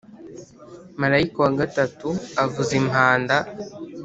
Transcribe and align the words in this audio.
Marayika 0.99 1.37
wa 1.45 1.51
gatatu 1.59 2.07
avuza 2.43 2.71
impanda 2.81 3.35